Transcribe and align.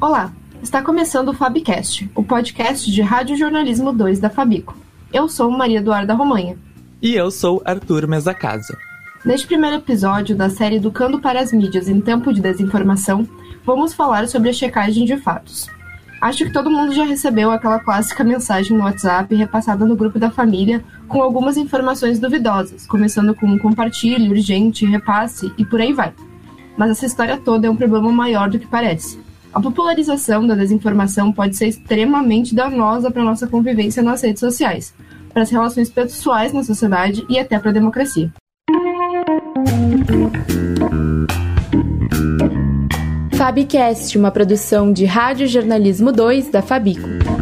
Olá, 0.00 0.32
está 0.62 0.82
começando 0.82 1.28
o 1.28 1.32
Fabcast, 1.32 2.10
o 2.14 2.22
podcast 2.22 2.90
de 2.90 3.00
Rádio 3.00 3.36
Jornalismo 3.36 3.92
2 3.92 4.20
da 4.20 4.28
Fabico. 4.28 4.76
Eu 5.12 5.28
sou 5.28 5.50
Maria 5.50 5.78
Eduarda 5.78 6.12
Romanha. 6.14 6.58
E 7.00 7.14
eu 7.14 7.30
sou 7.30 7.62
Arthur 7.64 8.06
Mesacasa. 8.06 8.76
Neste 9.24 9.46
primeiro 9.46 9.76
episódio 9.76 10.36
da 10.36 10.50
série 10.50 10.76
Educando 10.76 11.18
para 11.20 11.40
as 11.40 11.52
Mídias 11.52 11.88
em 11.88 12.00
Tempo 12.00 12.32
de 12.32 12.42
Desinformação, 12.42 13.26
vamos 13.64 13.94
falar 13.94 14.28
sobre 14.28 14.50
a 14.50 14.52
checagem 14.52 15.06
de 15.06 15.16
fatos. 15.16 15.70
Acho 16.20 16.44
que 16.44 16.52
todo 16.52 16.70
mundo 16.70 16.94
já 16.94 17.04
recebeu 17.04 17.50
aquela 17.50 17.78
clássica 17.78 18.22
mensagem 18.22 18.76
no 18.76 18.84
WhatsApp 18.84 19.34
repassada 19.34 19.84
no 19.84 19.96
grupo 19.96 20.18
da 20.18 20.30
família 20.30 20.84
com 21.08 21.22
algumas 21.22 21.56
informações 21.56 22.18
duvidosas, 22.18 22.86
começando 22.86 23.34
com 23.34 23.58
compartilhe, 23.58 24.28
urgente, 24.28 24.86
repasse 24.86 25.52
e 25.58 25.64
por 25.64 25.80
aí 25.80 25.92
vai. 25.92 26.12
Mas 26.76 26.90
essa 26.90 27.06
história 27.06 27.36
toda 27.36 27.66
é 27.66 27.70
um 27.70 27.76
problema 27.76 28.10
maior 28.10 28.50
do 28.50 28.58
que 28.58 28.66
parece. 28.66 29.18
A 29.52 29.60
popularização 29.60 30.44
da 30.44 30.56
desinformação 30.56 31.32
pode 31.32 31.56
ser 31.56 31.68
extremamente 31.68 32.54
danosa 32.54 33.10
para 33.10 33.22
nossa 33.22 33.46
convivência 33.46 34.02
nas 34.02 34.22
redes 34.22 34.40
sociais, 34.40 34.92
para 35.32 35.42
as 35.42 35.50
relações 35.50 35.88
pessoais 35.88 36.52
na 36.52 36.64
sociedade 36.64 37.24
e 37.28 37.38
até 37.38 37.58
para 37.58 37.70
a 37.70 37.74
democracia. 37.74 38.32
Fabcast, 43.36 44.16
uma 44.16 44.30
produção 44.30 44.92
de 44.92 45.04
Rádio 45.04 45.46
Jornalismo 45.46 46.10
2 46.10 46.50
da 46.50 46.62
Fabico. 46.62 47.33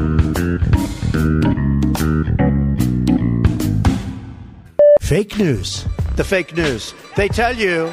Fake 5.12 5.36
news. 5.36 5.84
The 6.16 6.24
fake 6.24 6.56
news. 6.56 6.94
They 7.16 7.28
tell 7.28 7.54
you 7.54 7.92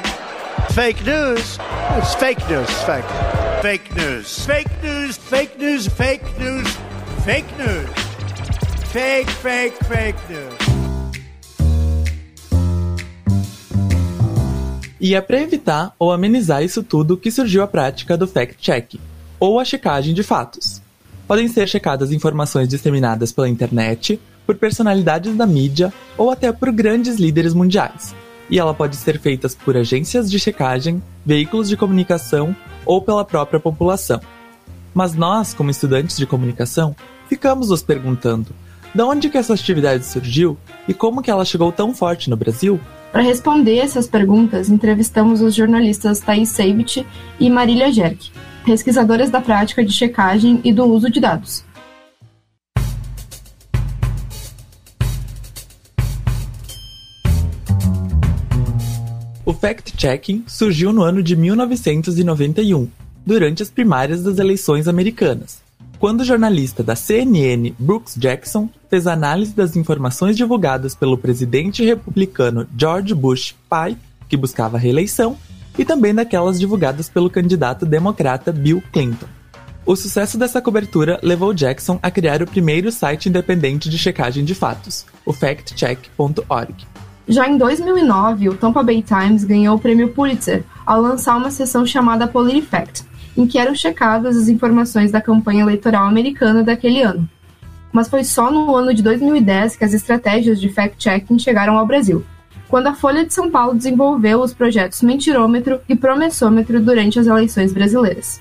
fake 0.70 1.04
news. 1.04 1.58
It's 1.98 2.14
fake 2.14 2.40
news. 2.48 2.70
Fake. 2.84 3.04
Fake 3.60 3.94
news. 3.94 4.46
Fake 4.46 4.82
news. 4.82 5.18
Fake 5.18 5.58
news. 5.58 5.86
Fake 5.86 6.24
news. 6.38 6.68
Fake 7.22 7.58
news. 7.58 7.90
Fake, 8.90 9.30
fake, 9.30 9.84
fake 9.84 10.18
news. 10.30 10.54
E 14.98 15.14
é 15.14 15.20
para 15.20 15.42
evitar 15.42 15.94
ou 15.98 16.10
amenizar 16.10 16.64
isso 16.64 16.82
tudo 16.82 17.18
que 17.18 17.30
surgiu 17.30 17.62
a 17.62 17.66
prática 17.66 18.16
do 18.16 18.26
fact-checking, 18.26 19.00
ou 19.38 19.60
a 19.60 19.64
checagem 19.66 20.14
de 20.14 20.22
fatos. 20.22 20.80
Podem 21.28 21.48
ser 21.48 21.68
checadas 21.68 22.12
informações 22.12 22.66
disseminadas 22.66 23.30
pela 23.30 23.46
internet, 23.46 24.18
por 24.50 24.56
personalidades 24.56 25.36
da 25.36 25.46
mídia 25.46 25.92
ou 26.18 26.28
até 26.28 26.50
por 26.50 26.72
grandes 26.72 27.20
líderes 27.20 27.54
mundiais. 27.54 28.16
E 28.50 28.58
ela 28.58 28.74
pode 28.74 28.96
ser 28.96 29.20
feita 29.20 29.48
por 29.64 29.76
agências 29.76 30.28
de 30.28 30.40
checagem, 30.40 31.00
veículos 31.24 31.68
de 31.68 31.76
comunicação 31.76 32.56
ou 32.84 33.00
pela 33.00 33.24
própria 33.24 33.60
população. 33.60 34.20
Mas 34.92 35.14
nós, 35.14 35.54
como 35.54 35.70
estudantes 35.70 36.16
de 36.16 36.26
comunicação, 36.26 36.96
ficamos 37.28 37.68
nos 37.68 37.80
perguntando: 37.80 38.48
de 38.92 39.02
onde 39.02 39.30
que 39.30 39.38
essa 39.38 39.54
atividade 39.54 40.04
surgiu 40.04 40.58
e 40.88 40.92
como 40.92 41.22
que 41.22 41.30
ela 41.30 41.44
chegou 41.44 41.70
tão 41.70 41.94
forte 41.94 42.28
no 42.28 42.36
Brasil? 42.36 42.80
Para 43.12 43.22
responder 43.22 43.78
essas 43.78 44.08
perguntas, 44.08 44.68
entrevistamos 44.68 45.42
os 45.42 45.54
jornalistas 45.54 46.18
Thais 46.18 46.48
Seibit 46.48 47.06
e 47.38 47.48
Marília 47.48 47.92
Jerk, 47.92 48.32
pesquisadoras 48.64 49.30
da 49.30 49.40
prática 49.40 49.84
de 49.84 49.92
checagem 49.92 50.60
e 50.64 50.72
do 50.72 50.86
uso 50.86 51.08
de 51.08 51.20
dados. 51.20 51.69
O 59.50 59.52
fact-checking 59.52 60.44
surgiu 60.46 60.92
no 60.92 61.02
ano 61.02 61.24
de 61.24 61.34
1991, 61.34 62.88
durante 63.26 63.64
as 63.64 63.68
primárias 63.68 64.22
das 64.22 64.38
eleições 64.38 64.86
americanas, 64.86 65.60
quando 65.98 66.20
o 66.20 66.24
jornalista 66.24 66.84
da 66.84 66.94
CNN, 66.94 67.74
Brooks 67.76 68.14
Jackson, 68.16 68.68
fez 68.88 69.08
análise 69.08 69.52
das 69.52 69.74
informações 69.74 70.36
divulgadas 70.36 70.94
pelo 70.94 71.18
presidente 71.18 71.84
republicano 71.84 72.64
George 72.78 73.12
Bush 73.12 73.56
pai, 73.68 73.96
que 74.28 74.36
buscava 74.36 74.78
reeleição, 74.78 75.36
e 75.76 75.84
também 75.84 76.14
daquelas 76.14 76.60
divulgadas 76.60 77.08
pelo 77.08 77.28
candidato 77.28 77.84
democrata 77.84 78.52
Bill 78.52 78.80
Clinton. 78.92 79.26
O 79.84 79.96
sucesso 79.96 80.38
dessa 80.38 80.62
cobertura 80.62 81.18
levou 81.24 81.52
Jackson 81.52 81.98
a 82.00 82.08
criar 82.08 82.40
o 82.40 82.46
primeiro 82.46 82.92
site 82.92 83.28
independente 83.28 83.90
de 83.90 83.98
checagem 83.98 84.44
de 84.44 84.54
fatos, 84.54 85.04
o 85.26 85.32
factcheck.org. 85.32 86.99
Já 87.30 87.48
em 87.48 87.56
2009, 87.56 88.48
o 88.48 88.56
Tampa 88.56 88.82
Bay 88.82 89.02
Times 89.02 89.44
ganhou 89.44 89.76
o 89.76 89.78
prêmio 89.78 90.08
Pulitzer 90.08 90.64
ao 90.84 91.00
lançar 91.00 91.36
uma 91.36 91.52
seção 91.52 91.86
chamada 91.86 92.26
PolitiFact, 92.26 93.04
em 93.36 93.46
que 93.46 93.56
eram 93.56 93.72
checadas 93.72 94.36
as 94.36 94.48
informações 94.48 95.12
da 95.12 95.20
campanha 95.20 95.62
eleitoral 95.62 96.06
americana 96.06 96.64
daquele 96.64 97.02
ano. 97.02 97.30
Mas 97.92 98.08
foi 98.08 98.24
só 98.24 98.50
no 98.50 98.74
ano 98.74 98.92
de 98.92 99.00
2010 99.00 99.76
que 99.76 99.84
as 99.84 99.92
estratégias 99.92 100.60
de 100.60 100.70
fact-checking 100.70 101.38
chegaram 101.38 101.78
ao 101.78 101.86
Brasil, 101.86 102.24
quando 102.66 102.88
a 102.88 102.94
Folha 102.94 103.24
de 103.24 103.32
São 103.32 103.48
Paulo 103.48 103.76
desenvolveu 103.76 104.40
os 104.40 104.52
projetos 104.52 105.00
Mentirômetro 105.00 105.80
e 105.88 105.94
Promessômetro 105.94 106.80
durante 106.80 107.20
as 107.20 107.28
eleições 107.28 107.72
brasileiras. 107.72 108.40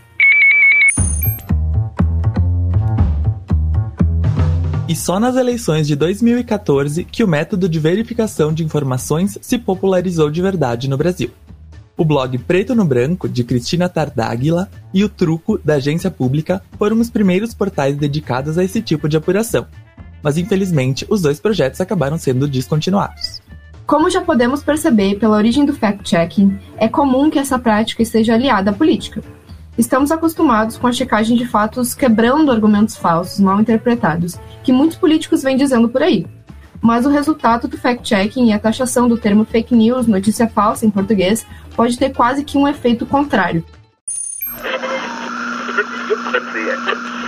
E 4.89 4.95
só 4.95 5.19
nas 5.19 5.37
eleições 5.37 5.87
de 5.87 5.95
2014 5.95 7.05
que 7.05 7.23
o 7.23 7.27
método 7.27 7.69
de 7.69 7.79
verificação 7.79 8.51
de 8.51 8.65
informações 8.65 9.37
se 9.39 9.57
popularizou 9.57 10.29
de 10.29 10.41
verdade 10.41 10.89
no 10.89 10.97
Brasil 10.97 11.31
o 11.99 12.05
blog 12.05 12.37
Preto 12.37 12.73
no 12.73 12.85
Branco, 12.85 13.27
de 13.27 13.43
Cristina 13.43 13.89
Tardáguila, 13.89 14.69
e 14.93 15.03
o 15.03 15.09
Truco, 15.09 15.59
da 15.61 15.75
agência 15.75 16.09
pública, 16.09 16.63
foram 16.77 16.97
os 16.97 17.09
primeiros 17.09 17.53
portais 17.53 17.97
dedicados 17.97 18.57
a 18.57 18.63
esse 18.63 18.81
tipo 18.81 19.09
de 19.09 19.17
apuração. 19.17 19.67
Mas 20.23 20.37
infelizmente, 20.37 21.05
os 21.09 21.21
dois 21.21 21.41
projetos 21.41 21.81
acabaram 21.81 22.17
sendo 22.17 22.47
descontinuados. 22.47 23.41
Como 23.85 24.09
já 24.09 24.21
podemos 24.21 24.63
perceber 24.63 25.19
pela 25.19 25.35
origem 25.35 25.65
do 25.65 25.73
fact-checking, 25.73 26.57
é 26.77 26.87
comum 26.87 27.29
que 27.29 27.37
essa 27.37 27.59
prática 27.59 28.01
esteja 28.01 28.33
aliada 28.33 28.71
à 28.71 28.73
política. 28.73 29.21
Estamos 29.79 30.11
acostumados 30.11 30.77
com 30.77 30.87
a 30.87 30.91
checagem 30.91 31.37
de 31.37 31.47
fatos 31.47 31.93
quebrando 31.93 32.51
argumentos 32.51 32.97
falsos, 32.97 33.39
mal 33.39 33.61
interpretados, 33.61 34.37
que 34.61 34.73
muitos 34.73 34.97
políticos 34.97 35.41
vêm 35.41 35.55
dizendo 35.55 35.87
por 35.87 36.03
aí. 36.03 36.27
Mas 36.81 37.05
o 37.05 37.09
resultado 37.09 37.65
do 37.65 37.77
fact-checking 37.77 38.49
e 38.49 38.51
a 38.51 38.59
taxação 38.59 39.07
do 39.07 39.17
termo 39.17 39.45
fake 39.45 39.73
news, 39.73 40.05
notícia 40.05 40.49
falsa 40.49 40.85
em 40.85 40.89
português, 40.89 41.47
pode 41.77 41.97
ter 41.97 42.09
quase 42.09 42.43
que 42.43 42.57
um 42.57 42.67
efeito 42.67 43.05
contrário. 43.05 43.63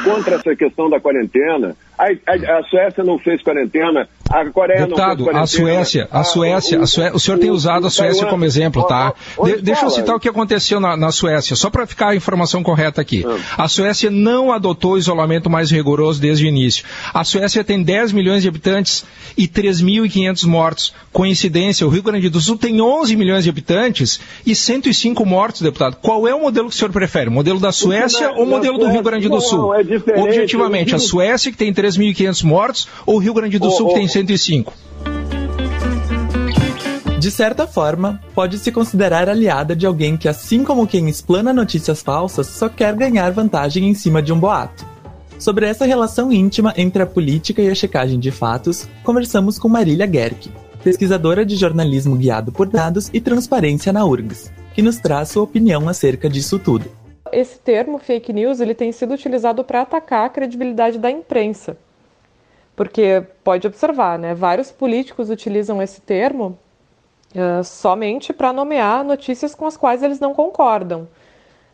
Contra 0.03 0.35
essa 0.35 0.53
questão 0.53 0.90
da 0.90 1.00
quarentena, 1.00 1.73
a, 1.97 2.07
a, 2.07 2.59
a 2.59 2.63
Suécia 2.63 3.01
não 3.01 3.17
fez 3.17 3.41
quarentena, 3.41 4.09
a 4.31 4.50
Coreia 4.52 4.81
Deputado, 4.81 5.25
não 5.25 5.42
a 5.42 5.47
Suécia, 5.47 6.08
a 6.12 6.24
Suécia, 6.24 6.81
a 6.81 6.88
Suécia, 6.88 7.16
o 7.16 7.19
senhor 7.19 7.38
tem 7.38 7.52
usado 7.52 7.88
a 7.88 7.90
Suécia 7.90 8.25
como 8.28 8.46
exemplo, 8.46 8.84
tá? 8.84 9.14
De, 9.44 9.62
deixa 9.62 9.86
eu 9.86 9.90
citar 9.90 10.16
o 10.16 10.19
que 10.19 10.30
aconteceu 10.30 10.80
na, 10.80 10.96
na 10.96 11.12
Suécia, 11.12 11.56
só 11.56 11.69
para 11.69 11.86
ficar 11.86 12.09
a 12.09 12.16
informação 12.16 12.64
correta 12.64 13.02
aqui. 13.02 13.25
A 13.58 13.68
Suécia 13.68 14.09
não 14.09 14.52
adotou 14.52 14.97
isolamento 14.97 15.50
mais 15.50 15.70
rigoroso 15.70 16.22
desde 16.22 16.46
o 16.46 16.47
início. 16.47 16.86
A 17.14 17.24
Suécia 17.24 17.64
tem 17.64 17.84
10 17.84 18.12
milhões 18.14 18.41
de 18.41 18.47
habitantes 18.47 19.06
e 19.38 19.47
3.500 19.47 20.47
mortos. 20.47 20.94
Coincidência, 21.12 21.86
o 21.86 21.90
Rio 21.90 22.03
Grande 22.03 22.30
do 22.30 22.40
Sul 22.40 22.58
tem 22.58 22.81
11 22.81 23.16
milhões 23.16 23.44
de 23.44 23.50
habitantes 23.50 24.20
e 24.46 24.56
105 24.56 25.25
mortos, 25.25 25.62
deputado. 25.62 25.97
Qual 26.02 26.28
é 26.28 26.34
o 26.34 26.41
modelo 26.41 26.70
que 26.70 26.75
o 26.75 26.78
senhor 26.78 26.91
prefere? 26.91 27.30
O 27.30 27.34
modelo 27.34 27.59
da 27.59 27.72
Suécia 27.72 28.31
ou 28.31 28.44
o 28.44 28.47
modelo 28.47 28.78
do 28.78 28.88
Rio 28.88 29.03
Grande 29.03 29.28
do 29.28 29.41
Sul? 29.41 29.72
Objetivamente, 30.18 30.96
a 30.96 31.00
Suécia 31.00 31.52
que 31.52 31.58
tem 31.58 31.74
3.500 31.74 32.44
mortos 32.44 32.88
ou 33.06 33.16
o 33.16 33.18
Rio 33.18 33.34
Grande 33.34 33.59
do 33.59 33.70
Sul 33.72 33.90
que 33.90 33.96
tem 33.96 34.08
105? 34.08 34.21
De 37.20 37.30
certa 37.30 37.68
forma, 37.68 38.20
pode 38.34 38.58
se 38.58 38.72
considerar 38.72 39.30
aliada 39.30 39.76
de 39.76 39.86
alguém 39.86 40.18
que, 40.18 40.28
assim 40.28 40.64
como 40.64 40.88
quem 40.88 41.08
explana 41.08 41.53
notícias 41.53 42.02
falsas, 42.02 42.47
só 42.47 42.68
quer 42.68 42.96
ganhar 42.96 43.32
vantagem 43.32 43.88
em 43.88 43.94
cima 43.94 44.23
de 44.23 44.34
um 44.34 44.40
boato. 44.40 44.84
Sobre 45.38 45.68
essa 45.68 45.85
relação 45.85 46.32
íntima 46.32 46.73
entre 46.76 47.03
a 47.03 47.06
política 47.06 47.62
e 47.62 47.70
a 47.70 47.76
checagem 47.76 48.20
de 48.20 48.32
fatos, 48.32 48.88
conversamos 49.03 49.59
com 49.59 49.70
Marília 49.70 50.12
Gerck, 50.12 50.52
pesquisadora 50.84 51.46
de 51.46 51.56
jornalismo 51.56 52.16
guiado 52.16 52.52
por 52.52 52.67
dados 52.67 53.09
e 53.14 53.22
transparência 53.22 53.94
na 53.94 54.03
URGS, 54.03 54.52
que 54.74 54.82
nos 54.82 54.97
traz 54.97 55.29
sua 55.29 55.44
opinião 55.44 55.88
acerca 55.88 56.28
disso 56.29 56.58
tudo. 56.58 56.85
Esse 57.32 57.59
termo 57.59 57.97
fake 57.97 58.34
news 58.34 58.59
ele 58.59 58.74
tem 58.74 58.91
sido 58.91 59.14
utilizado 59.14 59.64
para 59.64 59.82
atacar 59.82 60.26
a 60.26 60.29
credibilidade 60.29 60.97
da 60.97 61.09
imprensa. 61.09 61.78
Porque 62.81 63.23
pode 63.43 63.67
observar, 63.67 64.17
né, 64.17 64.33
vários 64.33 64.72
políticos 64.72 65.29
utilizam 65.29 65.79
esse 65.83 66.01
termo 66.01 66.57
uh, 67.35 67.63
somente 67.63 68.33
para 68.33 68.51
nomear 68.51 69.03
notícias 69.03 69.53
com 69.53 69.67
as 69.67 69.78
quais 69.78 70.01
eles 70.01 70.19
não 70.19 70.33
concordam. 70.33 71.07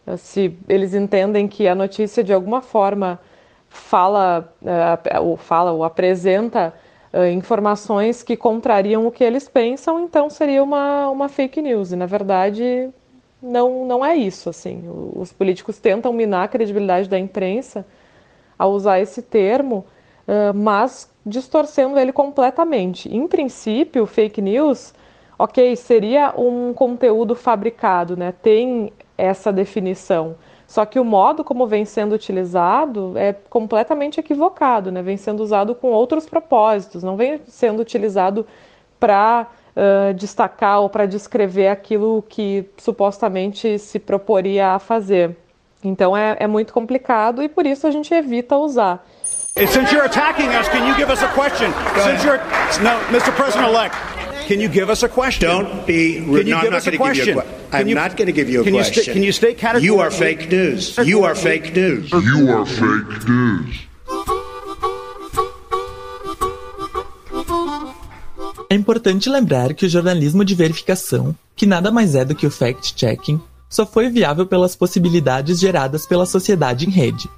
Uh, 0.06 0.18
se 0.18 0.54
eles 0.68 0.94
entendem 0.94 1.48
que 1.48 1.65
a 1.65 1.74
notícia 1.74 2.21
de 2.21 2.33
alguma 2.33 2.62
forma 2.62 3.21
fala, 3.69 4.54
uh, 4.62 5.21
ou 5.21 5.38
fala 5.38 5.71
ou 5.71 5.86
apresenta 5.86 6.74
informações 7.33 8.21
que 8.21 8.36
contrariam 8.36 9.07
o 9.07 9.12
que 9.12 9.24
eles 9.24 9.48
pensam, 9.48 10.01
então 10.01 10.30
seria 10.30 10.62
uma, 10.62 11.09
uma 11.09 11.30
fake 11.30 11.62
news. 11.62 11.94
E, 11.94 11.95
na 11.95 12.06
verdade, 12.06 12.89
não, 13.42 13.86
não 13.86 14.06
é 14.06 14.13
isso. 14.13 14.50
assim. 14.50 14.83
Os 15.15 15.31
políticos 15.31 15.80
tentam 15.80 16.12
minar 16.12 16.44
a 16.44 16.48
credibilidade 16.50 17.07
da 17.07 17.18
imprensa 17.18 17.86
ao 18.59 18.74
usar 18.74 19.00
esse 19.00 19.21
termo, 19.21 19.86
mas 20.56 21.10
distorcendo 21.26 21.98
ele 21.98 22.12
completamente. 22.12 23.14
Em 23.14 23.28
princípio, 23.28 24.06
fake 24.06 24.42
news, 24.42 24.94
ok, 25.38 25.76
seria 25.76 26.34
um 26.38 26.74
conteúdo 26.74 27.36
fabricado, 27.36 28.18
né? 28.18 28.34
tem 28.42 28.92
essa 29.18 29.52
definição. 29.52 30.36
Só 30.68 30.86
que 30.86 31.00
o 31.00 31.06
modo 31.06 31.44
como 31.46 31.66
vem 31.66 31.86
sendo 31.86 32.14
utilizado 32.14 33.18
é 33.18 33.32
completamente 33.32 34.20
equivocado, 34.20 34.92
né? 34.92 35.02
Vem 35.02 35.16
sendo 35.16 35.42
usado 35.42 35.74
com 35.74 35.88
outros 35.88 36.28
propósitos, 36.28 37.04
não 37.04 37.16
vem 37.16 37.40
sendo 37.48 37.80
utilizado 37.82 38.46
para 39.00 39.48
uh, 39.76 40.14
destacar 40.14 40.82
ou 40.82 40.90
para 40.90 41.06
descrever 41.06 41.70
aquilo 41.70 42.22
que 42.28 42.66
supostamente 42.78 43.80
se 43.80 43.98
proporia 43.98 44.74
a 44.74 44.80
fazer. 44.80 45.38
Então 45.82 46.18
é, 46.18 46.36
é 46.38 46.48
muito 46.48 46.74
complicado 46.74 47.42
e 47.42 47.48
por 47.48 47.66
isso 47.66 47.88
a 47.88 47.92
gente 47.92 48.14
evita 48.14 48.58
usar. 48.58 49.08
Since 49.65 49.92
you're 49.92 50.06
attacking 50.06 50.50
us, 50.50 50.69
can 50.69 50.88
you 50.88 50.95
give 50.95 51.09
us 51.09 51.21
a 51.24 51.27
question? 51.33 51.74
Since 52.04 52.24
you're 52.24 52.38
no, 52.83 53.00
Mr. 53.09 53.31
President-elect, 53.36 53.95
can 54.48 54.59
you 54.59 54.69
give 54.69 54.89
us 54.89 55.01
a 55.04 55.09
question? 55.09 55.50
Don't 55.50 55.86
be. 55.88 56.15
Can 56.15 56.48
you 56.48 56.56
no, 56.56 56.62
give 56.62 56.71
I'm 56.71 56.77
us 56.77 56.88
a 56.88 56.98
question? 56.98 57.42
I'm 57.71 57.88
you, 57.88 57.95
not 57.95 58.15
going 58.15 58.27
to 58.27 58.31
give 58.31 58.50
you 58.50 58.62
a 58.62 58.63
can 58.63 58.74
question. 58.74 58.95
You 58.95 59.04
st- 59.04 59.13
can 59.13 59.24
you 59.24 59.31
state 59.31 59.57
categorically? 59.57 59.88
You 59.88 60.00
are 60.00 60.12
fake 60.12 60.50
news. 60.50 60.98
You 60.98 61.24
are 61.24 61.36
fake 61.36 61.75
news. 61.75 62.12
You 62.12 62.51
are 62.51 62.65
fake 62.65 63.27
news. 63.27 63.88
É 68.69 68.75
importante 68.75 69.30
lembrar 69.30 69.74
que 69.74 69.86
o 69.86 69.89
jornalismo 69.89 70.44
de 70.45 70.54
verificação, 70.54 71.36
que 71.56 71.65
nada 71.65 71.89
mais 71.89 72.15
é 72.15 72.24
do 72.24 72.36
que 72.36 72.45
o 72.45 72.51
fact-checking, 72.51 73.42
só 73.69 73.86
foi 73.86 74.09
viável 74.09 74.45
pelas 74.45 74.75
possibilidades 74.75 75.59
geradas 75.59 76.06
pela 76.06 76.25
sociedade 76.25 76.86
em 76.86 76.89
rede, 76.89 77.30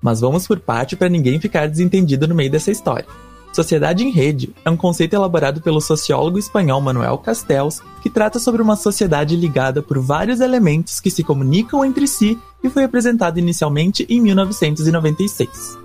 mas 0.00 0.20
vamos 0.20 0.46
por 0.46 0.60
parte 0.60 0.96
para 0.96 1.08
ninguém 1.08 1.40
ficar 1.40 1.68
desentendido 1.68 2.26
no 2.26 2.34
meio 2.34 2.50
dessa 2.50 2.70
história. 2.70 3.06
Sociedade 3.52 4.04
em 4.04 4.10
rede 4.10 4.54
é 4.64 4.70
um 4.70 4.76
conceito 4.76 5.14
elaborado 5.14 5.60
pelo 5.60 5.80
sociólogo 5.80 6.38
espanhol 6.38 6.80
Manuel 6.80 7.18
Castells, 7.18 7.82
que 8.00 8.08
trata 8.08 8.38
sobre 8.38 8.62
uma 8.62 8.76
sociedade 8.76 9.34
ligada 9.34 9.82
por 9.82 9.98
vários 9.98 10.40
elementos 10.40 11.00
que 11.00 11.10
se 11.10 11.24
comunicam 11.24 11.84
entre 11.84 12.06
si 12.06 12.38
e 12.62 12.70
foi 12.70 12.84
apresentado 12.84 13.38
inicialmente 13.38 14.06
em 14.08 14.20
1996. 14.20 15.78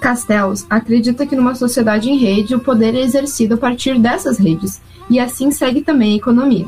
Castells 0.00 0.66
acredita 0.68 1.24
que 1.24 1.36
numa 1.36 1.54
sociedade 1.54 2.10
em 2.10 2.18
rede 2.18 2.56
o 2.56 2.60
poder 2.60 2.92
é 2.96 3.00
exercido 3.00 3.54
a 3.54 3.58
partir 3.58 4.00
dessas 4.00 4.36
redes, 4.36 4.82
e 5.08 5.20
assim 5.20 5.52
segue 5.52 5.80
também 5.80 6.14
a 6.14 6.16
economia. 6.16 6.66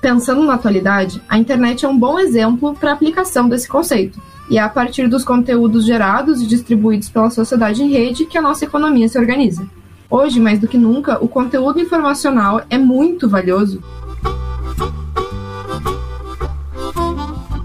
Pensando 0.00 0.42
na 0.42 0.54
atualidade, 0.54 1.22
a 1.28 1.38
internet 1.38 1.84
é 1.84 1.88
um 1.88 1.96
bom 1.96 2.18
exemplo 2.18 2.74
para 2.74 2.90
a 2.90 2.94
aplicação 2.94 3.48
desse 3.48 3.68
conceito, 3.68 4.20
e 4.48 4.58
é 4.58 4.60
a 4.60 4.68
partir 4.68 5.08
dos 5.08 5.24
conteúdos 5.24 5.84
gerados 5.84 6.40
e 6.40 6.46
distribuídos 6.46 7.08
pela 7.08 7.30
sociedade 7.30 7.82
em 7.82 7.90
rede 7.90 8.26
que 8.26 8.36
a 8.36 8.42
nossa 8.42 8.64
economia 8.64 9.08
se 9.08 9.18
organiza. 9.18 9.66
Hoje, 10.10 10.38
mais 10.38 10.58
do 10.58 10.68
que 10.68 10.78
nunca, 10.78 11.22
o 11.22 11.28
conteúdo 11.28 11.80
informacional 11.80 12.62
é 12.68 12.78
muito 12.78 13.28
valioso. 13.28 13.82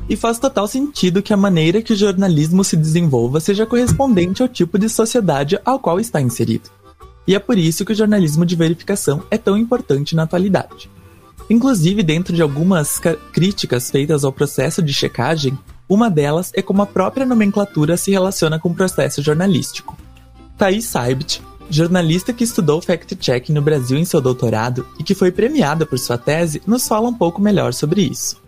E 0.10 0.16
faz 0.16 0.40
total 0.40 0.68
sentido 0.68 1.22
que 1.22 1.34
a 1.34 1.38
maneira 1.38 1.82
que 1.82 1.94
o 1.94 1.96
jornalismo 1.96 2.64
se 2.64 2.76
desenvolva 2.76 3.40
seja 3.40 3.66
correspondente 3.66 4.42
ao 4.42 4.48
tipo 4.48 4.80
de 4.80 4.90
sociedade 4.90 5.60
ao 5.64 5.78
qual 5.78 6.00
está 6.00 6.20
inserido. 6.20 6.70
E 7.28 7.36
é 7.36 7.40
por 7.40 7.60
isso 7.60 7.86
que 7.86 7.92
o 7.92 7.96
jornalismo 7.96 8.44
de 8.44 8.56
verificação 8.56 9.22
é 9.30 9.38
tão 9.38 9.56
importante 9.56 10.16
na 10.16 10.24
atualidade. 10.24 10.90
Inclusive, 11.48 12.02
dentro 12.02 12.36
de 12.36 12.42
algumas 12.42 13.00
críticas 13.32 13.92
feitas 13.92 14.24
ao 14.24 14.32
processo 14.32 14.82
de 14.82 14.94
checagem, 14.94 15.56
uma 15.90 16.10
delas 16.10 16.52
é 16.54 16.62
como 16.62 16.84
a 16.84 16.86
própria 16.86 17.26
nomenclatura 17.26 17.98
se 17.98 18.12
relaciona 18.12 18.60
com 18.60 18.70
o 18.70 18.76
processo 18.76 19.24
jornalístico. 19.24 19.98
Thais 20.56 20.86
Saibt, 20.86 21.42
jornalista 21.70 22.32
que 22.32 22.44
estudou 22.44 22.82
fact-checking 22.82 23.54
no 23.54 23.62
Brasil 23.62 23.98
em 23.98 24.06
seu 24.06 24.22
doutorado 24.22 24.86
e 25.00 25.04
que 25.04 25.16
foi 25.16 25.32
premiada 25.32 25.86
por 25.86 25.98
sua 25.98 26.18
tese, 26.18 26.62
nos 26.68 26.88
fala 26.88 27.10
um 27.10 27.14
pouco 27.14 27.42
melhor 27.42 27.74
sobre 27.74 28.02
isso. 28.02 28.40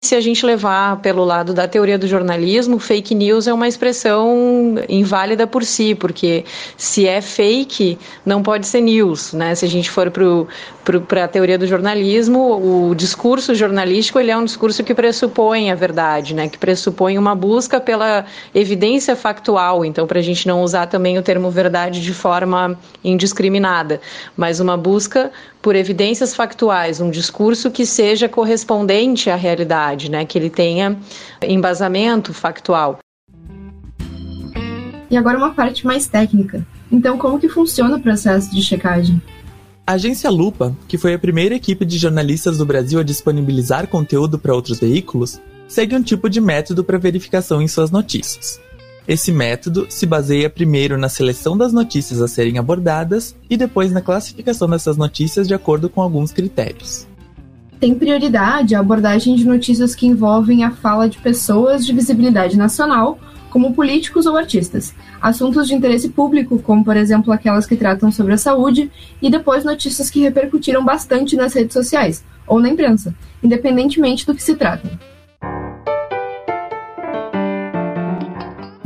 Se 0.00 0.14
a 0.14 0.20
gente 0.20 0.46
levar 0.46 1.00
pelo 1.00 1.24
lado 1.24 1.52
da 1.52 1.66
teoria 1.66 1.98
do 1.98 2.06
jornalismo, 2.06 2.78
fake 2.78 3.16
news 3.16 3.48
é 3.48 3.52
uma 3.52 3.66
expressão 3.66 4.76
inválida 4.88 5.44
por 5.44 5.64
si, 5.64 5.92
porque 5.92 6.44
se 6.76 7.04
é 7.04 7.20
fake, 7.20 7.98
não 8.24 8.40
pode 8.40 8.68
ser 8.68 8.80
news, 8.80 9.32
né? 9.32 9.56
Se 9.56 9.64
a 9.64 9.68
gente 9.68 9.90
for 9.90 10.08
para 10.12 11.24
a 11.24 11.28
teoria 11.28 11.58
do 11.58 11.66
jornalismo, 11.66 12.88
o 12.88 12.94
discurso 12.94 13.56
jornalístico 13.56 14.20
ele 14.20 14.30
é 14.30 14.36
um 14.36 14.44
discurso 14.44 14.84
que 14.84 14.94
pressupõe 14.94 15.72
a 15.72 15.74
verdade, 15.74 16.32
né? 16.32 16.48
Que 16.48 16.58
pressupõe 16.58 17.18
uma 17.18 17.34
busca 17.34 17.80
pela 17.80 18.24
evidência 18.54 19.16
factual. 19.16 19.84
Então, 19.84 20.06
para 20.06 20.20
a 20.20 20.22
gente 20.22 20.46
não 20.46 20.62
usar 20.62 20.86
também 20.86 21.18
o 21.18 21.22
termo 21.22 21.50
verdade 21.50 22.00
de 22.00 22.14
forma 22.14 22.78
indiscriminada, 23.02 24.00
mas 24.36 24.60
uma 24.60 24.76
busca 24.76 25.32
por 25.68 25.76
evidências 25.76 26.34
factuais, 26.34 26.98
um 26.98 27.10
discurso 27.10 27.70
que 27.70 27.84
seja 27.84 28.26
correspondente 28.26 29.28
à 29.28 29.36
realidade, 29.36 30.10
né? 30.10 30.24
que 30.24 30.38
ele 30.38 30.48
tenha 30.48 30.96
embasamento 31.42 32.32
factual. 32.32 33.00
E 35.10 35.14
agora 35.14 35.36
uma 35.36 35.52
parte 35.52 35.86
mais 35.86 36.08
técnica. 36.08 36.66
Então, 36.90 37.18
como 37.18 37.38
que 37.38 37.50
funciona 37.50 37.96
o 37.96 38.00
processo 38.00 38.50
de 38.50 38.62
checagem? 38.62 39.20
A 39.86 39.92
agência 39.92 40.30
Lupa, 40.30 40.74
que 40.88 40.96
foi 40.96 41.12
a 41.12 41.18
primeira 41.18 41.54
equipe 41.54 41.84
de 41.84 41.98
jornalistas 41.98 42.56
do 42.56 42.64
Brasil 42.64 42.98
a 42.98 43.02
disponibilizar 43.02 43.88
conteúdo 43.88 44.38
para 44.38 44.54
outros 44.54 44.80
veículos, 44.80 45.38
segue 45.68 45.94
um 45.94 46.02
tipo 46.02 46.30
de 46.30 46.40
método 46.40 46.82
para 46.82 46.96
verificação 46.96 47.60
em 47.60 47.68
suas 47.68 47.90
notícias. 47.90 48.58
Esse 49.08 49.32
método 49.32 49.86
se 49.88 50.04
baseia 50.04 50.50
primeiro 50.50 50.98
na 50.98 51.08
seleção 51.08 51.56
das 51.56 51.72
notícias 51.72 52.20
a 52.20 52.28
serem 52.28 52.58
abordadas 52.58 53.34
e 53.48 53.56
depois 53.56 53.90
na 53.90 54.02
classificação 54.02 54.68
dessas 54.68 54.98
notícias 54.98 55.48
de 55.48 55.54
acordo 55.54 55.88
com 55.88 56.02
alguns 56.02 56.30
critérios. 56.30 57.08
Tem 57.80 57.94
prioridade 57.94 58.74
a 58.74 58.80
abordagem 58.80 59.34
de 59.34 59.46
notícias 59.46 59.94
que 59.94 60.06
envolvem 60.06 60.62
a 60.62 60.72
fala 60.72 61.08
de 61.08 61.16
pessoas 61.16 61.86
de 61.86 61.92
visibilidade 61.94 62.58
nacional, 62.58 63.18
como 63.48 63.72
políticos 63.72 64.26
ou 64.26 64.36
artistas, 64.36 64.94
assuntos 65.22 65.68
de 65.68 65.74
interesse 65.74 66.10
público, 66.10 66.58
como 66.58 66.84
por 66.84 66.94
exemplo 66.94 67.32
aquelas 67.32 67.64
que 67.64 67.76
tratam 67.76 68.12
sobre 68.12 68.34
a 68.34 68.38
saúde, 68.38 68.90
e 69.22 69.30
depois 69.30 69.64
notícias 69.64 70.10
que 70.10 70.20
repercutiram 70.20 70.84
bastante 70.84 71.34
nas 71.34 71.54
redes 71.54 71.72
sociais 71.72 72.22
ou 72.46 72.60
na 72.60 72.68
imprensa, 72.68 73.14
independentemente 73.42 74.26
do 74.26 74.34
que 74.34 74.42
se 74.42 74.54
trata. 74.54 74.90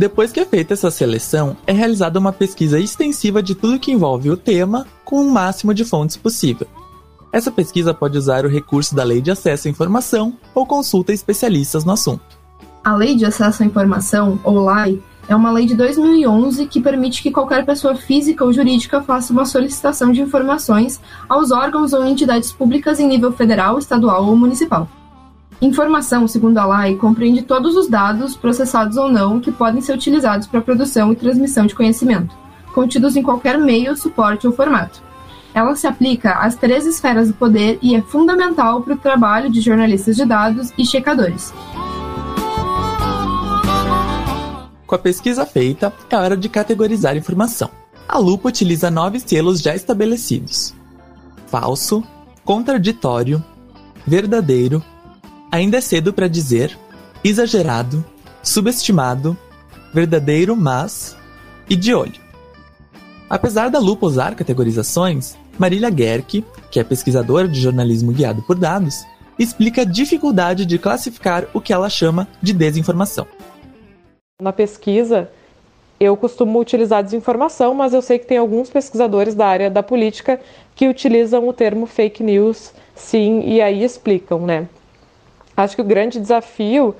Depois 0.03 0.33
que 0.33 0.41
é 0.41 0.45
feita 0.45 0.75
essa 0.75 0.91
seleção, 0.91 1.57
é 1.65 1.71
realizada 1.71 2.19
uma 2.19 2.33
pesquisa 2.33 2.77
extensiva 2.77 3.41
de 3.41 3.55
tudo 3.55 3.79
que 3.79 3.93
envolve 3.93 4.31
o 4.31 4.37
tema, 4.37 4.85
com 5.05 5.23
o 5.23 5.31
máximo 5.31 5.73
de 5.73 5.85
fontes 5.85 6.17
possível. 6.17 6.67
Essa 7.33 7.53
pesquisa 7.53 7.95
pode 7.95 8.19
usar 8.19 8.45
o 8.45 8.49
recurso 8.49 8.97
da 8.97 9.05
Lei 9.05 9.21
de 9.21 9.31
Acesso 9.31 9.69
à 9.69 9.71
Informação 9.71 10.37
ou 10.57 10.67
consulta 10.67 11.13
especialistas 11.13 11.85
no 11.85 11.93
assunto. 11.93 12.37
A 12.83 12.97
Lei 12.97 13.15
de 13.15 13.25
Acesso 13.25 13.63
à 13.63 13.67
Informação, 13.67 14.41
ou 14.43 14.59
LAI, 14.59 15.01
é 15.29 15.37
uma 15.37 15.53
lei 15.53 15.67
de 15.67 15.77
2011 15.77 16.67
que 16.67 16.81
permite 16.81 17.23
que 17.23 17.31
qualquer 17.31 17.65
pessoa 17.65 17.95
física 17.95 18.45
ou 18.45 18.53
jurídica 18.53 19.01
faça 19.03 19.33
uma 19.33 19.45
solicitação 19.45 20.11
de 20.11 20.21
informações 20.21 21.01
aos 21.29 21.53
órgãos 21.53 21.93
ou 21.93 22.05
entidades 22.05 22.51
públicas 22.51 22.99
em 22.99 23.07
nível 23.07 23.31
federal, 23.31 23.79
estadual 23.79 24.27
ou 24.27 24.35
municipal. 24.37 24.89
Informação, 25.62 26.26
segundo 26.26 26.59
a 26.59 26.66
lei, 26.83 26.97
compreende 26.97 27.40
todos 27.42 27.76
os 27.76 27.87
dados, 27.87 28.35
processados 28.35 28.97
ou 28.97 29.09
não, 29.09 29.38
que 29.38 29.52
podem 29.52 29.81
ser 29.81 29.95
utilizados 29.95 30.49
para 30.49 30.59
a 30.59 30.62
produção 30.62 31.12
e 31.12 31.16
transmissão 31.16 31.66
de 31.66 31.75
conhecimento, 31.76 32.37
contidos 32.75 33.14
em 33.14 33.23
qualquer 33.23 33.57
meio, 33.57 33.97
suporte 33.97 34.45
ou 34.45 34.52
formato. 34.52 35.00
Ela 35.54 35.76
se 35.76 35.87
aplica 35.87 36.33
às 36.33 36.57
três 36.57 36.85
esferas 36.85 37.28
do 37.28 37.35
poder 37.35 37.78
e 37.81 37.95
é 37.95 38.02
fundamental 38.02 38.83
para 38.83 38.95
o 38.95 38.99
trabalho 38.99 39.49
de 39.49 39.61
jornalistas 39.61 40.16
de 40.16 40.25
dados 40.25 40.73
e 40.76 40.85
checadores. 40.85 41.54
Com 44.85 44.97
a 44.97 44.99
pesquisa 44.99 45.47
feita, 45.47 45.92
é 46.11 46.16
hora 46.16 46.37
de 46.37 46.49
categorizar 46.49 47.16
informação. 47.16 47.71
A 48.09 48.19
lupa 48.19 48.49
utiliza 48.49 48.90
nove 48.90 49.21
selos 49.21 49.61
já 49.61 49.76
estabelecidos: 49.76 50.75
falso, 51.47 52.02
contraditório, 52.45 53.42
verdadeiro, 54.04 54.83
Ainda 55.53 55.77
é 55.77 55.81
cedo 55.83 56.15
para 56.15 56.29
dizer, 56.29 56.79
exagerado, 57.23 58.03
subestimado, 58.43 59.37
verdadeiro, 59.93 60.57
mas 60.57 61.15
e 61.69 61.77
de 61.77 61.95
olho. 61.95 62.19
Apesar 63.29 63.69
da 63.69 63.79
lupa 63.79 64.07
usar 64.07 64.35
categorizações, 64.35 65.37
Marília 65.59 65.95
Gerke, 65.95 66.43
que 66.71 66.81
é 66.81 66.85
pesquisadora 66.85 67.47
de 67.47 67.61
jornalismo 67.61 68.13
guiado 68.13 68.41
por 68.41 68.57
dados, 68.57 69.05
explica 69.39 69.83
a 69.83 69.85
dificuldade 69.85 70.65
de 70.65 70.79
classificar 70.79 71.47
o 71.53 71.61
que 71.61 71.75
ela 71.75 71.91
chama 71.91 72.27
de 72.41 72.55
desinformação. 72.55 73.27
Na 74.41 74.55
pesquisa, 74.55 75.31
Eu 76.01 76.17
costumo 76.17 76.59
utilizar 76.59 77.05
desinformação, 77.05 77.75
mas 77.75 77.95
eu 77.95 78.03
sei 78.03 78.19
que 78.19 78.27
tem 78.27 78.37
alguns 78.37 78.69
pesquisadores 78.69 79.37
da 79.37 79.47
área 79.47 79.71
da 79.71 79.85
política 79.85 80.41
que 80.75 80.89
utilizam 80.89 81.47
o 81.47 81.53
termo 81.53 81.87
fake 81.87 82.25
news, 82.25 82.73
sim, 82.93 83.41
e 83.47 83.61
aí 83.61 83.85
explicam, 83.85 84.45
né? 84.45 84.67
Acho 85.57 85.77
que 85.77 85.83
o 85.83 85.85
grande 85.85 86.19
desafio 86.19 86.95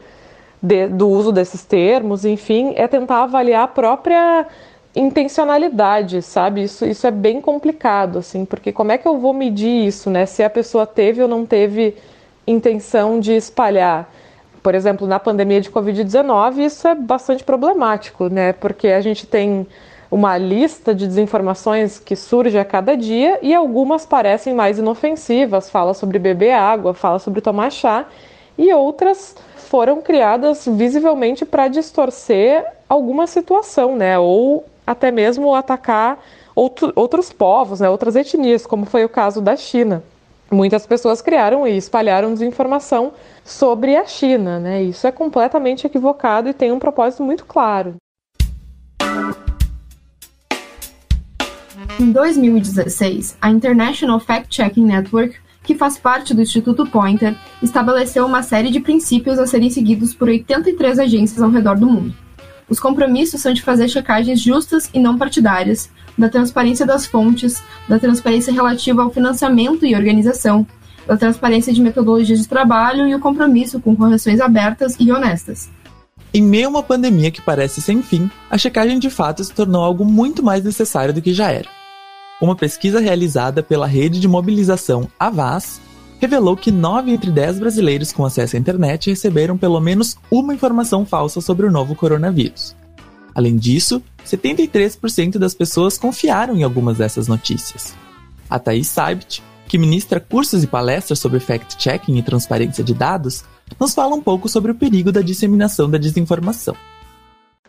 de, 0.61 0.87
do 0.87 1.09
uso 1.09 1.33
desses 1.33 1.65
termos, 1.65 2.25
enfim, 2.25 2.73
é 2.77 2.87
tentar 2.87 3.25
avaliar 3.25 3.65
a 3.65 3.69
própria 3.69 4.47
intencionalidade, 4.95 6.23
sabe? 6.23 6.65
Isso, 6.65 6.85
isso 6.85 7.07
é 7.07 7.11
bem 7.11 7.41
complicado, 7.41 8.19
assim, 8.19 8.45
porque 8.45 8.71
como 8.73 8.93
é 8.93 8.99
que 8.99 9.09
eu 9.09 9.19
vou 9.19 9.33
medir 9.33 9.87
isso, 9.87 10.11
né? 10.11 10.27
Se 10.27 10.43
a 10.43 10.51
pessoa 10.51 10.87
teve 10.87 11.23
ou 11.23 11.29
não 11.29 11.47
teve 11.47 11.97
intenção 12.47 13.19
de 13.19 13.33
espalhar. 13.33 14.11
Por 14.63 14.75
exemplo, 14.75 15.07
na 15.07 15.19
pandemia 15.19 15.61
de 15.61 15.71
Covid-19, 15.71 16.59
isso 16.59 16.87
é 16.87 16.95
bastante 16.95 17.43
problemático, 17.43 18.29
né? 18.29 18.53
Porque 18.53 18.89
a 18.89 19.01
gente 19.01 19.27
tem 19.27 19.67
uma 20.11 20.37
lista 20.37 20.95
de 20.95 21.07
desinformações 21.07 21.99
que 21.99 22.15
surge 22.15 22.59
a 22.59 22.65
cada 22.65 22.95
dia 22.95 23.39
e 23.41 23.55
algumas 23.55 24.05
parecem 24.05 24.55
mais 24.55 24.79
inofensivas, 24.79 25.71
fala 25.71 25.95
sobre 25.95 26.19
beber 26.19 26.53
água, 26.53 26.93
fala 26.93 27.19
sobre 27.19 27.41
tomar 27.41 27.71
chá, 27.71 28.07
e 28.63 28.73
outras 28.73 29.35
foram 29.57 30.01
criadas 30.01 30.67
visivelmente 30.67 31.45
para 31.45 31.69
distorcer 31.69 32.65
alguma 32.89 33.27
situação, 33.27 33.97
né? 33.97 34.19
Ou 34.19 34.65
até 34.87 35.11
mesmo 35.11 35.55
atacar 35.55 36.23
outro, 36.55 36.93
outros 36.95 37.33
povos, 37.33 37.81
né? 37.81 37.91
outras 37.91 38.17
etnias, 38.17 38.67
como 38.67 38.87
foi 38.87 39.05
o 39.05 39.09
caso 39.09 39.41
da 39.41 39.57
China 39.57 40.03
muitas 40.53 40.87
pessoas 40.87 41.23
criaram 41.23 41.67
e 41.67 41.77
espalharam 41.77 42.33
desinformação 42.33 43.13
sobre 43.45 43.97
a 43.97 44.05
China, 44.05 44.61
né? 44.61 44.83
Isso 44.83 45.07
é 45.07 45.13
completamente 45.13 45.87
equivocado 45.87 46.49
e 46.49 46.55
tem 46.55 46.71
um 46.71 46.79
propósito 46.79 47.23
muito 47.23 47.45
claro. 47.45 47.97
Em 51.99 52.13
2016, 52.13 53.37
a 53.41 53.51
International 53.51 54.21
Fact-Checking 54.21 54.85
Network, 54.85 55.37
que 55.63 55.75
faz 55.75 55.97
parte 55.97 56.35
do 56.35 56.43
Instituto 56.43 56.87
Pointer, 56.87 57.37
estabeleceu 57.63 58.27
uma 58.27 58.43
série 58.43 58.71
de 58.71 58.81
princípios 58.81 59.39
a 59.39 59.47
serem 59.47 59.71
seguidos 59.71 60.13
por 60.13 60.29
83 60.29 60.99
agências 60.99 61.41
ao 61.43 61.51
redor 61.51 61.79
do 61.79 61.87
mundo. 61.87 62.15
Os 62.69 62.81
compromissos 62.81 63.41
são 63.41 63.53
de 63.53 63.63
fazer 63.63 63.89
checagens 63.89 64.41
justas 64.41 64.89
e 64.95 64.99
não 64.99 65.19
partidárias, 65.19 65.91
da 66.17 66.29
transparência 66.29 66.87
das 66.87 67.07
fontes, 67.07 67.63
da 67.89 67.99
transparência 67.99 68.53
relativa 68.53 69.03
ao 69.03 69.11
financiamento 69.11 69.85
e 69.85 69.95
organização, 69.95 70.67
da 71.07 71.17
transparência 71.17 71.73
de 71.73 71.81
metodologias 71.81 72.41
de 72.41 72.49
trabalho 72.49 73.07
e 73.07 73.15
o 73.15 73.21
compromisso 73.21 73.81
com 73.81 73.97
correções 73.97 74.41
abertas 74.41 74.97
e 74.99 75.11
honestas. 75.11 75.71
Em 76.33 76.43
meio 76.43 76.69
a 76.69 76.71
uma 76.71 76.83
pandemia 76.83 77.31
que 77.31 77.43
parece 77.43 77.83
sem 77.83 78.03
fim, 78.03 78.31
a 78.51 78.57
checagem 78.57 78.99
de 78.99 79.11
fato 79.11 79.45
se 79.45 79.53
tornou 79.53 79.83
algo 79.83 80.05
muito 80.05 80.43
mais 80.43 80.65
necessário 80.65 81.13
do 81.13 81.21
que 81.21 81.35
já 81.35 81.51
era. 81.51 81.69
Uma 82.43 82.57
pesquisa 82.57 82.99
realizada 82.99 83.63
pela 83.63 83.87
rede 83.87 84.19
de 84.19 84.27
mobilização 84.27 85.09
Avaz 85.17 85.81
revelou 86.21 86.57
que 86.57 86.73
9 86.73 87.13
entre 87.13 87.31
10 87.31 87.61
brasileiros 87.61 88.11
com 88.11 88.25
acesso 88.25 88.57
à 88.57 88.59
internet 88.59 89.11
receberam 89.11 89.57
pelo 89.57 89.79
menos 89.79 90.17
uma 90.29 90.53
informação 90.53 91.07
falsa 91.07 91.41
sobre 91.41 91.67
o 91.67 91.71
novo 91.71 91.95
coronavírus. 91.95 92.75
Além 93.33 93.55
disso, 93.55 94.03
73% 94.27 95.39
das 95.39 95.55
pessoas 95.55 95.97
confiaram 95.97 96.57
em 96.57 96.65
algumas 96.65 96.99
dessas 96.99 97.29
notícias. 97.29 97.95
A 98.51 98.59
Thaís 98.59 98.89
Saibt, 98.89 99.41
que 99.69 99.79
ministra 99.79 100.19
cursos 100.19 100.65
e 100.65 100.67
palestras 100.67 101.21
sobre 101.21 101.39
fact-checking 101.39 102.19
e 102.19 102.25
transparência 102.25 102.83
de 102.83 102.93
dados, 102.93 103.45
nos 103.79 103.95
fala 103.95 104.17
um 104.17 104.21
pouco 104.21 104.49
sobre 104.49 104.73
o 104.73 104.75
perigo 104.75 105.13
da 105.13 105.21
disseminação 105.21 105.89
da 105.89 105.97
desinformação. 105.97 106.75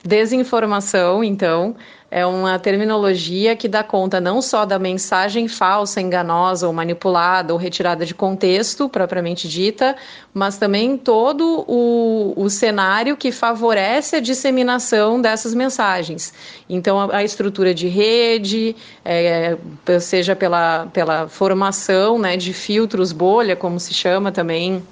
Desinformação, 0.04 1.24
então, 1.24 1.76
é 2.12 2.26
uma 2.26 2.60
terminologia 2.60 3.56
que 3.56 3.68
dá 3.68 3.84
conta 3.84 4.22
não 4.22 4.40
só 4.40 4.66
da 4.66 4.78
mensagem 4.78 5.48
falsa, 5.48 6.00
enganosa 6.00 6.68
ou 6.68 6.74
manipulada 6.74 7.54
ou 7.54 7.58
retirada 7.58 8.06
de 8.06 8.14
contexto, 8.14 8.88
propriamente 8.88 9.48
dita, 9.48 9.96
mas 10.32 10.58
também 10.58 10.96
todo 10.96 11.66
o, 11.68 12.34
o 12.36 12.50
cenário 12.50 13.18
que 13.18 13.32
favorece 13.32 14.18
a 14.18 14.20
disseminação 14.20 15.20
dessas 15.22 15.56
mensagens. 15.56 16.34
Então, 16.70 17.00
a, 17.00 17.18
a 17.18 17.24
estrutura 17.24 17.74
de 17.74 17.88
rede, 17.88 18.76
é, 19.04 19.58
seja 20.02 20.36
pela, 20.36 20.86
pela 20.94 21.28
formação 21.28 22.20
né, 22.20 22.38
de 22.38 22.54
filtros 22.54 23.12
bolha, 23.12 23.56
como 23.56 23.80
se 23.80 23.94
chama 23.94 24.32
também 24.32 24.84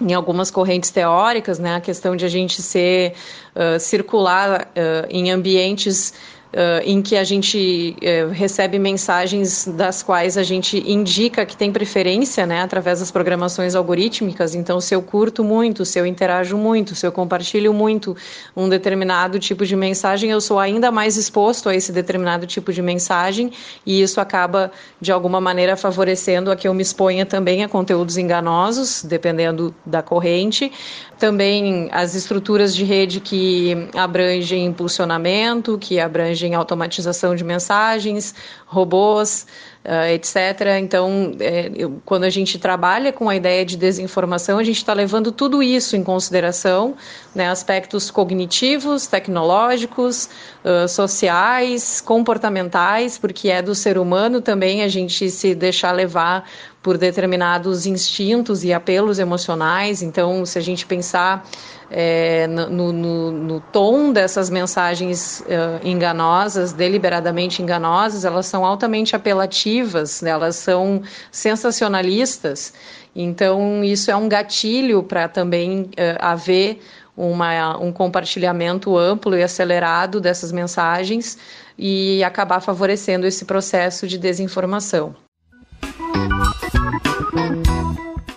em 0.00 0.14
algumas 0.14 0.50
correntes 0.50 0.90
teóricas, 0.90 1.58
né, 1.58 1.76
a 1.76 1.80
questão 1.80 2.16
de 2.16 2.24
a 2.24 2.28
gente 2.28 2.62
ser 2.62 3.14
uh, 3.54 3.78
circular 3.78 4.68
uh, 4.68 5.06
em 5.10 5.30
ambientes 5.30 6.14
Uh, 6.52 6.82
em 6.84 7.00
que 7.00 7.16
a 7.16 7.22
gente 7.22 7.94
uh, 8.02 8.30
recebe 8.32 8.76
mensagens 8.76 9.68
das 9.68 10.02
quais 10.02 10.36
a 10.36 10.42
gente 10.42 10.82
indica 10.84 11.46
que 11.46 11.56
tem 11.56 11.70
preferência, 11.70 12.44
né, 12.44 12.60
através 12.60 12.98
das 12.98 13.08
programações 13.08 13.76
algorítmicas. 13.76 14.56
Então, 14.56 14.80
se 14.80 14.92
eu 14.92 15.00
curto 15.00 15.44
muito, 15.44 15.84
se 15.84 16.00
eu 16.00 16.04
interajo 16.04 16.56
muito, 16.56 16.96
se 16.96 17.06
eu 17.06 17.12
compartilho 17.12 17.72
muito 17.72 18.16
um 18.56 18.68
determinado 18.68 19.38
tipo 19.38 19.64
de 19.64 19.76
mensagem, 19.76 20.32
eu 20.32 20.40
sou 20.40 20.58
ainda 20.58 20.90
mais 20.90 21.16
exposto 21.16 21.68
a 21.68 21.74
esse 21.76 21.92
determinado 21.92 22.48
tipo 22.48 22.72
de 22.72 22.82
mensagem 22.82 23.52
e 23.86 24.02
isso 24.02 24.20
acaba, 24.20 24.72
de 25.00 25.12
alguma 25.12 25.40
maneira, 25.40 25.76
favorecendo 25.76 26.50
a 26.50 26.56
que 26.56 26.66
eu 26.66 26.74
me 26.74 26.82
exponha 26.82 27.24
também 27.24 27.62
a 27.62 27.68
conteúdos 27.68 28.18
enganosos, 28.18 29.04
dependendo 29.04 29.72
da 29.86 30.02
corrente. 30.02 30.72
Também 31.16 31.88
as 31.92 32.14
estruturas 32.14 32.74
de 32.74 32.82
rede 32.82 33.20
que 33.20 33.88
abrangem 33.94 34.64
impulsionamento, 34.64 35.76
que 35.78 36.00
abrangem 36.00 36.39
em 36.46 36.54
automatização 36.54 37.34
de 37.34 37.44
mensagens, 37.44 38.34
robôs, 38.66 39.46
uh, 39.84 40.12
etc. 40.12 40.78
Então, 40.80 41.32
é, 41.40 41.70
eu, 41.74 42.00
quando 42.04 42.24
a 42.24 42.30
gente 42.30 42.58
trabalha 42.58 43.12
com 43.12 43.28
a 43.28 43.36
ideia 43.36 43.64
de 43.64 43.76
desinformação, 43.76 44.58
a 44.58 44.64
gente 44.64 44.76
está 44.76 44.92
levando 44.92 45.32
tudo 45.32 45.62
isso 45.62 45.96
em 45.96 46.04
consideração, 46.04 46.94
né, 47.34 47.48
aspectos 47.48 48.10
cognitivos, 48.10 49.06
tecnológicos, 49.06 50.28
uh, 50.64 50.88
sociais, 50.88 52.00
comportamentais, 52.00 53.18
porque 53.18 53.48
é 53.48 53.62
do 53.62 53.74
ser 53.74 53.98
humano 53.98 54.40
também 54.40 54.82
a 54.82 54.88
gente 54.88 55.30
se 55.30 55.54
deixar 55.54 55.92
levar 55.92 56.44
por 56.82 56.96
determinados 56.96 57.86
instintos 57.86 58.64
e 58.64 58.72
apelos 58.72 59.18
emocionais. 59.18 60.02
Então, 60.02 60.46
se 60.46 60.58
a 60.58 60.62
gente 60.62 60.86
pensar 60.86 61.46
é, 61.90 62.46
no, 62.46 62.92
no, 62.92 63.32
no, 63.32 63.60
tom 63.60 64.12
dessas 64.12 64.48
mensagens 64.48 65.40
uh, 65.40 65.86
enganosas, 65.86 66.72
deliberadamente 66.72 67.60
enganosas, 67.60 68.24
elas 68.24 68.46
são 68.46 68.64
altamente 68.64 69.16
apelativas, 69.16 70.22
né? 70.22 70.30
elas 70.30 70.56
são 70.56 71.02
sensacionalistas. 71.32 72.72
Então, 73.14 73.82
isso 73.82 74.10
é 74.10 74.14
um 74.14 74.28
gatilho 74.28 75.02
para 75.02 75.28
também 75.28 75.82
uh, 75.82 76.16
haver 76.20 76.80
uma, 77.16 77.76
um 77.78 77.92
compartilhamento 77.92 78.96
amplo 78.96 79.36
e 79.36 79.42
acelerado 79.42 80.20
dessas 80.20 80.52
mensagens 80.52 81.36
e 81.76 82.22
acabar 82.22 82.60
favorecendo 82.60 83.26
esse 83.26 83.44
processo 83.44 84.06
de 84.06 84.16
desinformação. 84.16 85.14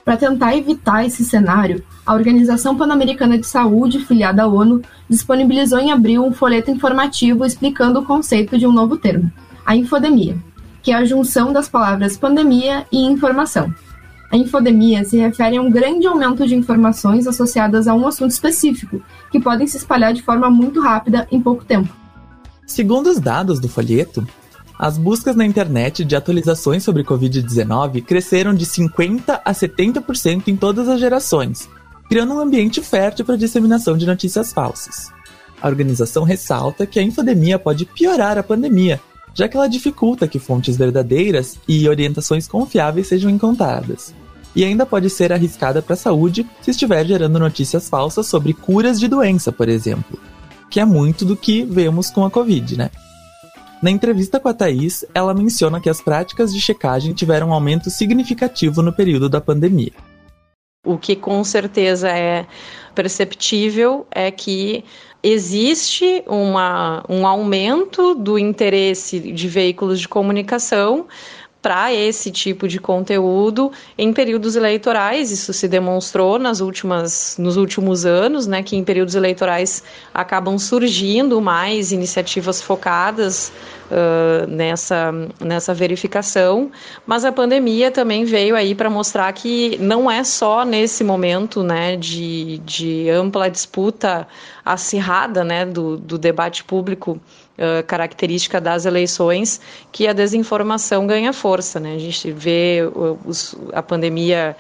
Para 0.04 0.18
tentar 0.18 0.56
evitar 0.56 1.06
esse 1.06 1.24
cenário, 1.24 1.82
a 2.06 2.14
Organização 2.14 2.76
Pan-Americana 2.76 3.38
de 3.38 3.48
Saúde, 3.48 4.00
filiada 4.00 4.44
à 4.44 4.48
ONU, 4.48 4.82
disponibilizou 5.10 5.80
em 5.80 5.92
abril 5.92 6.26
um 6.26 6.34
folheto 6.34 6.70
informativo 6.70 7.46
explicando 7.46 8.02
o 8.02 8.06
conceito 8.06 8.58
de 8.58 8.68
um 8.68 8.72
novo 8.72 8.98
termo, 8.98 9.32
a 9.66 9.76
infodemia, 9.76 10.36
que 10.82 10.92
é 10.92 10.96
a 10.96 11.06
junção 11.06 11.54
das 11.54 11.70
palavras 11.70 12.18
pandemia 12.18 12.86
e 12.92 13.00
informação. 13.06 13.74
A 14.30 14.36
infodemia 14.36 15.06
se 15.06 15.16
refere 15.16 15.56
a 15.56 15.62
um 15.62 15.72
grande 15.72 16.06
aumento 16.06 16.46
de 16.46 16.56
informações 16.56 17.26
associadas 17.26 17.88
a 17.88 17.94
um 17.94 18.06
assunto 18.06 18.32
específico, 18.32 19.02
que 19.32 19.40
podem 19.40 19.68
se 19.68 19.78
espalhar 19.78 20.12
de 20.12 20.22
forma 20.22 20.50
muito 20.50 20.82
rápida 20.82 21.28
em 21.32 21.40
pouco 21.40 21.64
tempo. 21.64 21.94
Segundo 22.66 23.08
os 23.08 23.20
dados 23.20 23.60
do 23.60 23.70
folheto, 23.70 24.28
as 24.78 24.98
buscas 24.98 25.36
na 25.36 25.46
internet 25.46 26.04
de 26.04 26.16
atualizações 26.16 26.84
sobre 26.84 27.04
Covid-19 27.04 28.04
cresceram 28.04 28.54
de 28.54 28.66
50% 28.66 29.42
a 29.44 29.54
70% 29.54 30.48
em 30.48 30.56
todas 30.56 30.90
as 30.90 31.00
gerações, 31.00 31.70
criando 32.10 32.34
um 32.34 32.40
ambiente 32.40 32.82
fértil 32.82 33.24
para 33.24 33.36
a 33.36 33.38
disseminação 33.38 33.98
de 33.98 34.06
notícias 34.06 34.52
falsas. 34.52 35.12
A 35.62 35.68
organização 35.68 36.24
ressalta 36.24 36.86
que 36.86 37.00
a 37.00 37.04
infodemia 37.04 37.58
pode 37.58 37.86
piorar 37.86 38.38
a 38.38 38.44
pandemia, 38.44 39.00
já 39.34 39.48
que 39.48 39.56
ela 39.56 39.70
dificulta 39.70 40.28
que 40.28 40.40
fontes 40.40 40.76
verdadeiras 40.76 41.58
e 41.68 41.88
orientações 41.88 42.48
confiáveis 42.48 43.08
sejam 43.08 43.30
encontradas. 43.30 44.14
E 44.56 44.64
ainda 44.64 44.86
pode 44.86 45.10
ser 45.10 45.32
arriscada 45.32 45.82
para 45.82 45.94
a 45.94 45.98
saúde 45.98 46.46
se 46.62 46.72
estiver 46.72 47.06
gerando 47.06 47.40
notícias 47.40 47.90
falsas 47.90 48.28
sobre 48.28 48.54
curas 48.54 49.00
de 49.00 49.08
doença, 49.08 49.52
por 49.52 49.70
exemplo. 49.70 50.20
Que 50.70 50.80
é 50.80 50.86
muito 50.86 51.26
do 51.26 51.36
que 51.36 51.64
vemos 51.64 52.12
com 52.12 52.26
a 52.26 52.30
Covid, 52.30 52.78
né? 52.78 52.92
Na 53.84 53.92
entrevista 53.92 54.40
com 54.40 54.48
a 54.48 54.54
Thaís, 54.54 55.04
ela 55.14 55.34
menciona 55.34 55.78
que 55.82 55.90
as 55.90 56.00
práticas 56.00 56.54
de 56.54 56.62
checagem 56.62 57.12
tiveram 57.12 57.50
um 57.50 57.54
aumento 57.54 57.90
significativo 57.90 58.82
no 58.82 58.94
período 58.94 59.28
da 59.28 59.42
pandemia. 59.42 59.92
O 60.86 60.98
que 60.98 61.18
com 61.18 61.44
certeza 61.44 62.08
é 62.08 62.48
perceptível 62.96 64.08
é 64.10 64.32
que 64.32 64.86
existe 65.22 66.24
uma, 66.26 67.04
um 67.10 67.28
aumento 67.28 68.16
do 68.16 68.40
interesse 68.40 69.20
de 69.20 69.48
veículos 69.50 70.00
de 70.00 70.08
comunicação 70.08 71.06
para 71.64 71.94
esse 71.94 72.30
tipo 72.30 72.68
de 72.68 72.78
conteúdo 72.78 73.72
em 73.98 74.12
períodos 74.12 74.58
eleitorais. 74.58 75.32
Isso 75.32 75.54
se 75.54 75.66
demonstrou 75.66 76.38
nas 76.38 76.60
últimas, 76.60 77.38
nos 77.40 77.56
últimos 77.56 78.06
anos, 78.06 78.46
né, 78.46 78.62
que 78.62 78.76
em 78.76 78.84
períodos 78.84 79.16
eleitorais 79.16 79.82
acabam 80.14 80.60
surgindo 80.60 81.40
mais 81.42 81.94
iniciativas 81.94 82.62
focadas 82.62 83.52
uh, 83.92 84.48
nessa, 84.48 85.12
nessa 85.40 85.74
verificação. 85.74 86.72
Mas 87.06 87.26
a 87.26 87.32
pandemia 87.32 87.92
também 87.92 88.26
veio 88.26 88.56
aí 88.56 88.76
para 88.76 88.90
mostrar 88.90 89.32
que 89.34 89.78
não 89.80 90.10
é 90.10 90.24
só 90.24 90.66
nesse 90.66 91.04
momento 91.04 91.64
né, 91.64 91.96
de, 91.96 92.60
de 92.60 93.10
ampla 93.10 93.50
disputa 93.50 94.28
acirrada 94.66 95.44
né, 95.44 95.66
do, 95.66 95.98
do 95.98 96.18
debate 96.18 96.64
público 96.64 97.20
uh, 97.58 97.84
característica 97.86 98.62
das 98.62 98.86
eleições 98.86 99.60
que 99.92 100.08
a 100.08 100.14
desinformação 100.14 101.06
ganha 101.06 101.34
força. 101.34 101.80
Né? 101.80 101.96
A 101.96 102.00
gente 102.00 102.32
vê 102.32 102.80
os, 103.26 103.56
a 103.74 103.82
pandemia 103.82 104.56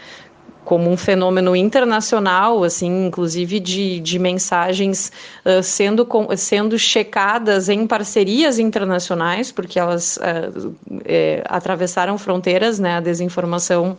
como 0.65 0.89
um 0.89 0.95
fenômeno 0.95 1.55
internacional, 1.55 2.63
assim, 2.63 3.07
inclusive 3.07 3.59
de, 3.59 3.99
de 3.99 4.17
mensagens 4.17 5.11
uh, 5.45 5.61
sendo, 5.61 6.07
sendo 6.37 6.79
checadas 6.79 7.69
em 7.69 7.85
parcerias 7.85 8.59
internacionais, 8.59 9.51
porque 9.51 9.77
elas 9.77 10.17
uh, 10.17 10.75
é, 11.05 11.43
atravessaram 11.45 12.17
fronteiras, 12.17 12.79
né, 12.79 12.95
a 12.95 12.99
desinformação 12.99 13.97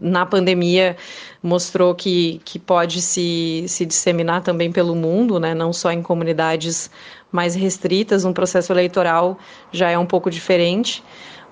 na 0.00 0.24
pandemia 0.24 0.96
mostrou 1.42 1.94
que, 1.94 2.40
que 2.44 2.58
pode 2.58 3.02
se, 3.02 3.64
se 3.66 3.84
disseminar 3.84 4.42
também 4.42 4.70
pelo 4.70 4.94
mundo, 4.94 5.40
né, 5.40 5.54
não 5.54 5.72
só 5.72 5.90
em 5.90 6.02
comunidades 6.02 6.90
mais 7.32 7.54
restritas, 7.54 8.24
um 8.24 8.32
processo 8.32 8.72
eleitoral 8.72 9.38
já 9.72 9.90
é 9.90 9.98
um 9.98 10.06
pouco 10.06 10.30
diferente, 10.30 11.02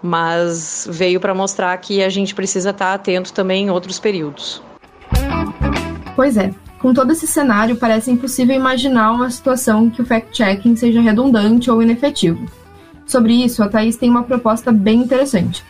mas 0.03 0.87
veio 0.91 1.21
para 1.21 1.35
mostrar 1.35 1.77
que 1.79 2.03
a 2.03 2.09
gente 2.09 2.35
precisa 2.35 2.71
estar 2.71 2.93
atento 2.93 3.33
também 3.33 3.67
em 3.67 3.71
outros 3.71 3.99
períodos. 3.99 4.63
Pois 6.17 6.37
é, 6.37 6.53
com 6.79 6.93
todo 6.93 7.13
esse 7.13 7.29
cenário, 7.29 7.77
parece 7.77 8.11
impossível 8.11 8.57
imaginar 8.57 9.13
uma 9.13 9.31
situação 9.31 9.89
que 9.89 10.03
o 10.03 10.05
fact-checking 10.05 10.75
seja 10.75 11.01
redundante 11.01 11.71
ou 11.71 11.81
inefetivo. 11.81 12.45
Sobre 13.07 13.35
isso, 13.35 13.63
a 13.63 13.69
Thais 13.69 13.97
tem 13.97 14.11
uma 14.11 14.25
proposta 14.25 14.73
bem 14.73 15.01
interessante. 15.01 15.65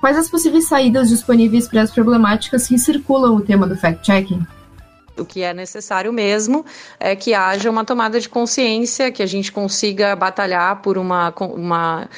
Quais 0.00 0.16
as 0.16 0.28
possíveis 0.28 0.68
saídas 0.68 1.08
disponíveis 1.08 1.66
para 1.66 1.82
as 1.82 1.90
problemáticas 1.90 2.68
que 2.68 2.78
circulam 2.78 3.34
o 3.34 3.40
tema 3.40 3.66
do 3.66 3.76
fact-checking? 3.76 4.46
O 5.16 5.24
que 5.24 5.42
é 5.42 5.54
necessário 5.54 6.12
mesmo 6.12 6.64
é 6.98 7.14
que 7.14 7.34
haja 7.34 7.70
uma 7.70 7.84
tomada 7.84 8.18
de 8.18 8.28
consciência, 8.28 9.12
que 9.12 9.22
a 9.22 9.26
gente 9.26 9.52
consiga 9.52 10.16
batalhar 10.16 10.82
por 10.82 10.98
uma, 10.98 11.32
uma 11.38 12.08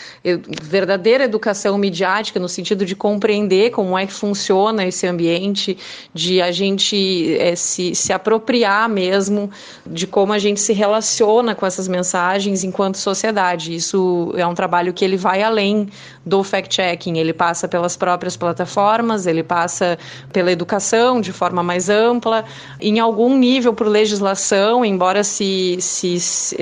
verdadeira 0.63 1.25
educação 1.25 1.77
midiática, 1.77 2.41
no 2.41 2.49
sentido 2.49 2.87
de 2.87 2.97
compreender 2.97 3.71
como 3.71 3.99
é 3.99 4.07
que 4.07 4.15
funciona 4.15 4.87
esse 4.87 5.07
ambiente, 5.07 5.77
de 6.15 6.41
a 6.41 6.51
gente 6.51 7.37
é, 7.39 7.55
se, 7.55 7.95
se 7.95 8.15
apropriar 8.15 8.89
mesmo 8.89 9.51
de 9.85 10.07
como 10.07 10.33
a 10.33 10.39
gente 10.39 10.61
se 10.61 10.73
relaciona 10.73 11.55
com 11.55 11.67
essas 11.67 11.89
mensagens 11.89 12.65
enquanto 12.65 12.97
sociedade. 12.97 13.75
Isso 13.75 14.33
é 14.39 14.47
um 14.47 14.55
trabalho 14.55 14.95
que 14.95 15.05
ele 15.05 15.19
vai 15.19 15.43
além 15.43 15.91
do 16.25 16.43
fact-checking, 16.43 17.19
ele 17.19 17.35
passa 17.35 17.69
pelas 17.69 17.95
próprias 17.95 18.39
plataformas, 18.39 19.27
ele 19.27 19.43
passa 19.43 19.99
pela 20.33 20.51
educação 20.51 21.21
de 21.21 21.33
forma 21.33 21.63
mais 21.63 21.91
ampla 21.91 22.43
em 22.89 23.01
algum 23.01 23.37
nível 23.37 23.75
por 23.75 23.89
legislação, 23.89 24.85
embora 24.85 25.25
se, 25.25 25.77
se, 25.81 26.17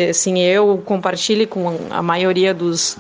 assim, 0.09 0.39
eu 0.39 0.81
compartilhe 0.83 1.47
com 1.47 1.79
a 1.91 2.01
maioria 2.01 2.55
dos 2.55 2.97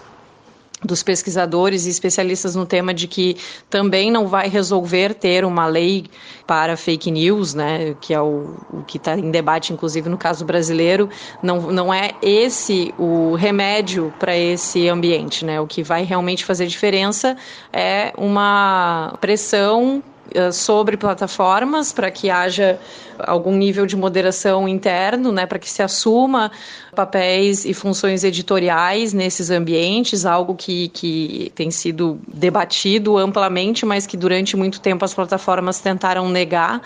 dos 0.84 1.02
pesquisadores 1.02 1.86
e 1.86 1.88
especialistas 1.88 2.54
no 2.54 2.66
tema 2.66 2.92
de 2.92 3.08
que 3.08 3.38
também 3.70 4.10
não 4.10 4.26
vai 4.26 4.48
resolver 4.48 5.14
ter 5.14 5.42
uma 5.42 5.66
lei 5.66 6.04
para 6.46 6.76
fake 6.76 7.10
news, 7.10 7.54
né, 7.54 7.96
que 8.02 8.12
é 8.12 8.20
o, 8.20 8.54
o 8.70 8.82
que 8.86 8.98
está 8.98 9.18
em 9.18 9.30
debate, 9.30 9.72
inclusive 9.72 10.10
no 10.10 10.18
caso 10.18 10.44
brasileiro, 10.44 11.08
não, 11.42 11.72
não 11.72 11.94
é 11.94 12.10
esse 12.20 12.92
o 12.98 13.34
remédio 13.34 14.12
para 14.18 14.36
esse 14.36 14.86
ambiente, 14.86 15.42
né, 15.42 15.58
o 15.58 15.66
que 15.66 15.82
vai 15.82 16.04
realmente 16.04 16.44
fazer 16.44 16.66
diferença 16.66 17.34
é 17.72 18.12
uma 18.18 19.16
pressão 19.22 20.02
eh, 20.02 20.13
sobre 20.52 20.96
plataformas 20.96 21.92
para 21.92 22.10
que 22.10 22.30
haja 22.30 22.78
algum 23.18 23.54
nível 23.54 23.86
de 23.86 23.96
moderação 23.96 24.68
interno, 24.68 25.30
né, 25.30 25.46
para 25.46 25.58
que 25.58 25.70
se 25.70 25.82
assuma 25.82 26.50
papéis 26.94 27.64
e 27.64 27.74
funções 27.74 28.24
editoriais 28.24 29.12
nesses 29.12 29.50
ambientes, 29.50 30.24
algo 30.24 30.54
que, 30.54 30.88
que 30.88 31.52
tem 31.54 31.70
sido 31.70 32.18
debatido 32.26 33.18
amplamente, 33.18 33.84
mas 33.84 34.06
que 34.06 34.16
durante 34.16 34.56
muito 34.56 34.80
tempo 34.80 35.04
as 35.04 35.12
plataformas 35.12 35.80
tentaram 35.80 36.28
negar, 36.30 36.80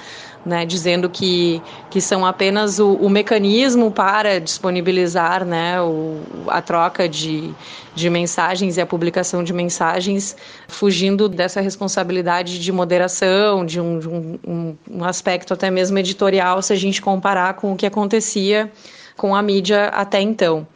né, 0.45 0.65
dizendo 0.65 1.09
que, 1.09 1.63
que 1.91 2.01
são 2.01 2.25
apenas 2.25 2.79
o, 2.79 2.95
o 2.95 3.11
mecanismo 3.11 3.91
para 3.91 4.41
disponibilizar 4.41 5.45
né, 5.45 5.81
o, 5.81 6.21
a 6.49 6.63
troca 6.63 7.09
de, 7.09 7.55
de 7.95 8.09
mensagens 8.09 8.77
e 8.77 8.81
a 8.81 8.87
publicação 8.87 9.45
de 9.45 9.53
mensagens, 9.53 10.37
fugindo 10.67 11.29
dessa 11.29 11.61
responsabilidade 11.61 12.59
de 12.59 12.73
moderação, 12.73 13.65
de 13.65 13.81
um, 13.81 13.99
de 13.99 14.09
um, 14.09 14.77
um 14.91 15.05
aspecto 15.05 15.53
até 15.53 15.71
mesmo 15.71 15.99
editorial, 15.99 16.63
se 16.63 16.73
a 16.73 16.77
gente 16.77 17.03
comparar 17.03 17.55
com 17.55 17.73
o 17.73 17.77
que 17.77 17.87
acontecia 17.87 18.73
com 19.19 19.37
a 19.37 19.43
mídia 19.43 19.89
até 19.89 20.23
então 20.23 20.67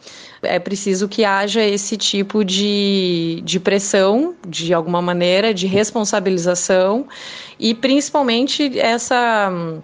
é 0.42 0.58
preciso 0.58 1.08
que 1.08 1.24
haja 1.24 1.62
esse 1.62 1.96
tipo 1.96 2.44
de, 2.44 3.40
de 3.44 3.60
pressão, 3.60 4.34
de 4.46 4.74
alguma 4.74 5.00
maneira, 5.00 5.54
de 5.54 5.66
responsabilização 5.66 7.06
e 7.58 7.74
principalmente 7.74 8.78
essa 8.78 9.48
hum, 9.52 9.80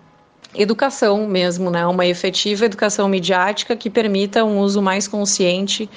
educação 0.55 1.27
mesmo, 1.29 1.71
né? 1.71 1.87
Uma 1.87 2.07
efetiva 2.07 2.65
educação 2.65 3.09
midiática 3.09 3.77
que 3.77 3.89
permita 3.89 4.45
um 4.45 4.59
uso 4.59 4.83
mais 4.83 5.07
consciente 5.07 5.89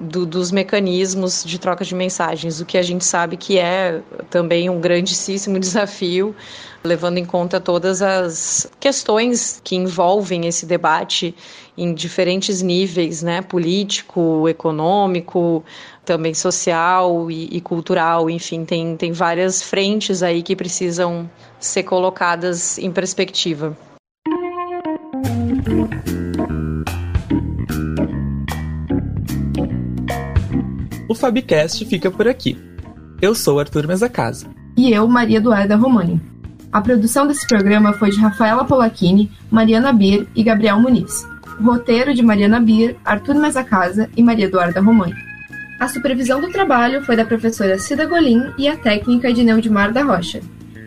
do, 0.00 0.26
dos 0.26 0.50
mecanismos 0.50 1.44
de 1.44 1.58
troca 1.58 1.84
de 1.84 1.94
mensagens, 1.94 2.60
o 2.60 2.66
que 2.66 2.76
a 2.76 2.82
gente 2.82 3.04
sabe 3.04 3.36
que 3.36 3.58
é 3.58 4.00
também 4.28 4.68
um 4.68 4.80
grandíssimo 4.80 5.58
desafio 5.60 6.34
levando 6.82 7.18
em 7.18 7.24
conta 7.24 7.60
todas 7.60 8.00
as 8.00 8.70
questões 8.80 9.60
que 9.62 9.76
envolvem 9.76 10.46
esse 10.46 10.64
debate 10.64 11.34
em 11.76 11.92
diferentes 11.94 12.62
níveis, 12.62 13.22
né, 13.22 13.42
político, 13.42 14.48
econômico, 14.48 15.64
também 16.04 16.34
social 16.34 17.30
e, 17.30 17.48
e, 17.52 17.60
cultural, 17.60 18.28
enfim, 18.28 18.64
tem, 18.64 18.96
tem 18.96 19.12
várias 19.12 19.62
frentes 19.62 20.22
aí 20.22 20.42
que 20.42 20.56
precisam 20.56 21.30
ser 21.58 21.82
colocadas 21.82 22.78
em 22.78 22.90
perspectiva. 22.90 23.76
O 31.10 31.14
Fabcast 31.16 31.84
fica 31.86 32.08
por 32.08 32.28
aqui. 32.28 32.56
Eu 33.20 33.34
sou 33.34 33.58
Arthur 33.58 33.84
Mesacasa. 33.84 34.46
E 34.76 34.92
eu, 34.92 35.08
Maria 35.08 35.38
Eduarda 35.38 35.74
Romani. 35.74 36.22
A 36.70 36.80
produção 36.80 37.26
desse 37.26 37.44
programa 37.48 37.92
foi 37.92 38.12
de 38.12 38.20
Rafaela 38.20 38.64
Polacchini, 38.64 39.28
Mariana 39.50 39.92
Bir 39.92 40.28
e 40.36 40.44
Gabriel 40.44 40.78
Muniz. 40.78 41.26
O 41.58 41.64
roteiro 41.64 42.14
de 42.14 42.22
Mariana 42.22 42.60
Bir, 42.60 42.96
Arthur 43.04 43.34
Casa 43.68 44.08
e 44.16 44.22
Maria 44.22 44.44
Eduarda 44.44 44.80
Romani. 44.80 45.16
A 45.80 45.88
supervisão 45.88 46.40
do 46.40 46.52
trabalho 46.52 47.02
foi 47.02 47.16
da 47.16 47.24
professora 47.24 47.76
Cida 47.76 48.06
Golim 48.06 48.44
e 48.56 48.68
a 48.68 48.76
técnica 48.76 49.32
de 49.32 49.42
Neudimar 49.42 49.92
da 49.92 50.04
Rocha. 50.04 50.40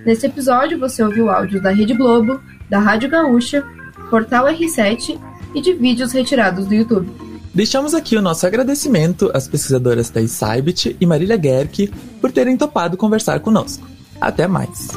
Nesse 0.05 0.25
episódio 0.25 0.79
você 0.79 1.03
ouviu 1.03 1.29
áudios 1.29 1.61
da 1.61 1.71
Rede 1.71 1.95
Globo, 1.95 2.39
da 2.69 2.79
Rádio 2.79 3.09
Gaúcha, 3.09 3.61
Portal 4.09 4.45
R7 4.45 5.19
e 5.53 5.59
de 5.59 5.73
vídeos 5.73 6.13
retirados 6.13 6.65
do 6.65 6.73
YouTube. 6.73 7.32
Deixamos 7.53 7.93
aqui 7.93 8.17
o 8.17 8.21
nosso 8.21 8.47
agradecimento 8.47 9.29
às 9.33 9.47
pesquisadoras 9.47 10.09
Thais 10.09 10.31
Saibit 10.31 10.97
e 10.99 11.05
Marília 11.05 11.39
Gerke 11.39 11.87
por 12.19 12.31
terem 12.31 12.57
topado 12.57 12.97
conversar 12.97 13.39
conosco. 13.41 13.87
Até 14.19 14.47
mais! 14.47 14.87